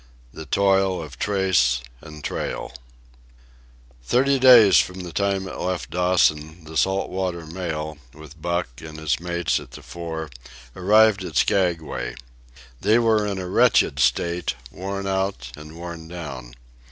The 0.33 0.47
Toil 0.47 0.99
of 0.99 1.19
Trace 1.19 1.79
and 2.01 2.23
Trail 2.23 2.73
Thirty 4.03 4.39
days 4.39 4.79
from 4.79 5.01
the 5.01 5.13
time 5.13 5.47
it 5.47 5.59
left 5.59 5.91
Dawson, 5.91 6.63
the 6.63 6.75
Salt 6.75 7.11
Water 7.11 7.45
Mail, 7.45 7.99
with 8.11 8.41
Buck 8.41 8.67
and 8.79 8.97
his 8.97 9.19
mates 9.19 9.59
at 9.59 9.69
the 9.73 9.83
fore, 9.83 10.31
arrived 10.75 11.23
at 11.23 11.35
Skaguay. 11.37 12.15
They 12.79 12.97
were 12.97 13.27
in 13.27 13.37
a 13.37 13.47
wretched 13.47 13.99
state, 13.99 14.55
worn 14.71 15.05
out 15.05 15.51
and 15.55 15.77
worn 15.77 16.07
down. 16.07 16.55